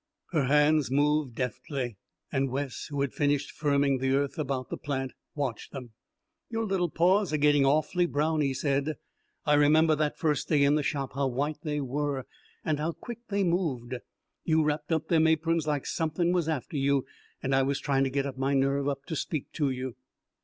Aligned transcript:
Her 0.31 0.45
hands 0.45 0.89
moved 0.89 1.35
deftly, 1.35 1.95
and 2.31 2.49
Wes, 2.49 2.87
who 2.89 3.01
had 3.01 3.13
finished 3.13 3.51
firming 3.55 3.99
the 3.99 4.15
earth 4.15 4.39
about 4.39 4.69
the 4.71 4.77
plant, 4.77 5.11
watched 5.35 5.73
them. 5.73 5.91
"Your 6.49 6.65
little 6.65 6.89
paws 6.89 7.31
are 7.31 7.37
gettin' 7.37 7.65
awful 7.65 8.07
brown," 8.07 8.41
he 8.41 8.51
said. 8.55 8.95
"I 9.45 9.53
remember 9.53 9.95
that 9.95 10.17
first 10.17 10.49
day, 10.49 10.63
in 10.63 10.73
the 10.73 10.81
shop, 10.81 11.13
how 11.13 11.27
white 11.27 11.59
they 11.61 11.81
were 11.81 12.25
and 12.65 12.79
how 12.79 12.93
quick 12.93 13.19
they 13.29 13.43
moved. 13.43 13.93
You 14.43 14.63
wrapped 14.63 14.91
up 14.91 15.07
them 15.07 15.27
aprons 15.27 15.67
like 15.67 15.85
somethin' 15.85 16.31
was 16.33 16.49
after 16.49 16.77
you, 16.77 17.05
and 17.43 17.53
I 17.53 17.61
was 17.61 17.79
trying 17.79 18.03
to 18.05 18.09
get 18.09 18.39
my 18.39 18.55
nerve 18.55 18.87
up 18.87 19.05
to 19.05 19.15
speak 19.15 19.51
to 19.51 19.69
you." 19.69 19.93